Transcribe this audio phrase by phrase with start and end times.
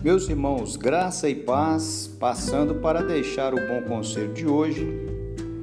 [0.00, 4.86] Meus irmãos, graça e paz, passando para deixar o bom conselho de hoje.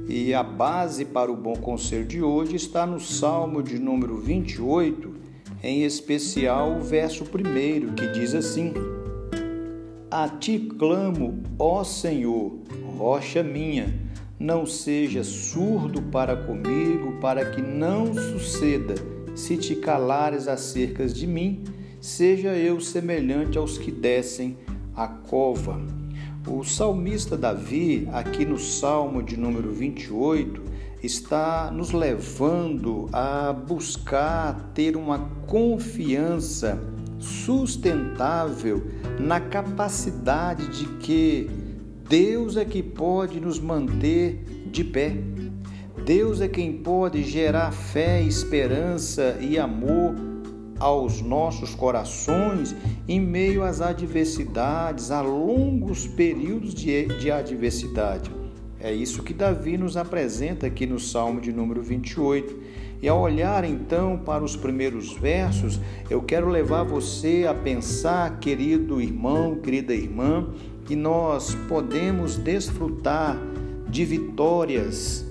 [0.06, 5.14] E a base para o bom conselho de hoje está no Salmo de número 28,
[5.62, 8.74] em especial o verso 1, que diz assim:
[10.10, 12.58] A ti clamo, ó Senhor,
[12.98, 13.98] rocha minha,
[14.38, 18.96] não seja surdo para comigo, para que não suceda,
[19.34, 21.64] se te calares acerca de mim
[22.00, 24.56] seja eu semelhante aos que descem
[24.94, 25.80] a cova.
[26.46, 30.62] O salmista Davi, aqui no Salmo de número 28,
[31.02, 36.80] está nos levando a buscar ter uma confiança
[37.18, 38.86] sustentável
[39.18, 41.50] na capacidade de que
[42.08, 45.16] Deus é que pode nos manter de pé.
[46.04, 50.14] Deus é quem pode gerar fé, esperança e amor
[50.78, 52.74] aos nossos corações
[53.08, 58.30] em meio às adversidades, a longos períodos de, de adversidade.
[58.78, 62.76] É isso que Davi nos apresenta aqui no Salmo de número 28.
[63.02, 69.00] E ao olhar então para os primeiros versos, eu quero levar você a pensar, querido
[69.00, 70.48] irmão, querida irmã,
[70.84, 73.38] que nós podemos desfrutar
[73.88, 75.26] de vitórias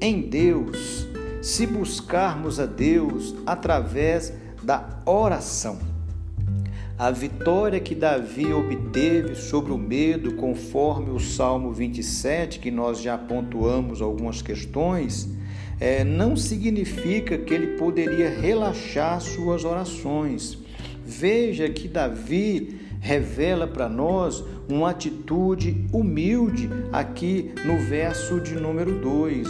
[0.00, 1.08] em Deus
[1.40, 5.78] se buscarmos a Deus através da oração.
[6.98, 13.16] A vitória que Davi obteve sobre o medo, conforme o Salmo 27, que nós já
[13.16, 15.28] pontuamos algumas questões,
[15.78, 20.58] é, não significa que ele poderia relaxar suas orações.
[21.04, 29.46] Veja que Davi revela para nós uma atitude humilde aqui no verso de número 2.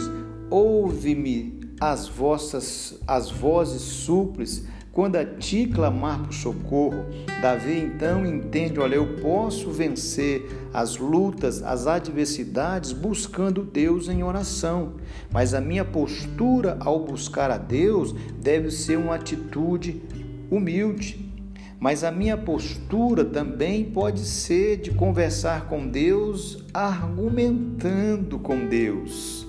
[0.51, 7.05] Ouve-me as vossas as vozes súplicas quando a ti clamar por socorro,
[7.41, 14.93] Davi então entende: olha, eu posso vencer as lutas, as adversidades buscando Deus em oração,
[15.31, 20.01] mas a minha postura ao buscar a Deus deve ser uma atitude
[20.49, 21.27] humilde.
[21.79, 29.48] Mas a minha postura também pode ser de conversar com Deus argumentando com Deus.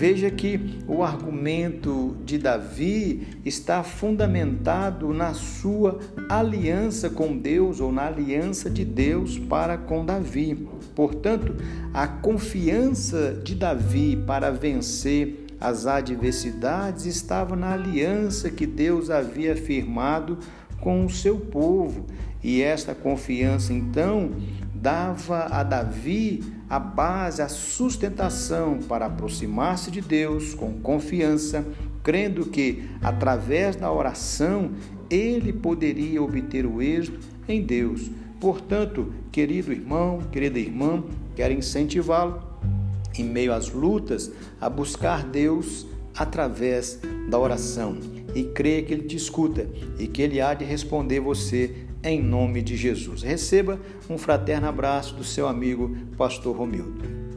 [0.00, 8.06] Veja que o argumento de Davi está fundamentado na sua aliança com Deus ou na
[8.06, 10.66] aliança de Deus para com Davi.
[10.94, 11.54] Portanto,
[11.92, 20.38] a confiança de Davi para vencer as adversidades estava na aliança que Deus havia firmado
[20.80, 22.06] com o seu povo.
[22.42, 24.30] E esta confiança, então,
[24.80, 31.66] dava a Davi a base, a sustentação para aproximar-se de Deus com confiança,
[32.02, 34.70] crendo que, através da oração,
[35.10, 37.18] ele poderia obter o êxito
[37.48, 38.10] em Deus.
[38.38, 41.02] Portanto, querido irmão, querida irmã,
[41.34, 42.40] quero incentivá-lo,
[43.18, 44.30] em meio às lutas,
[44.60, 45.86] a buscar Deus
[46.16, 47.98] através da oração
[48.34, 49.66] e creia que Ele te escuta
[49.98, 53.22] e que Ele há de responder você em nome de Jesus.
[53.22, 53.78] Receba
[54.08, 57.29] um fraterno abraço do seu amigo Pastor Romildo.